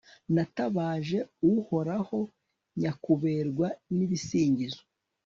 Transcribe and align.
natabaje 0.33 1.17
uhoraho, 1.51 2.19
nyakuberwa 2.79 3.67
n'ibisingizo 3.95 4.83